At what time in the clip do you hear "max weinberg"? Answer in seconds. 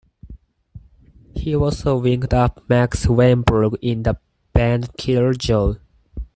2.67-3.77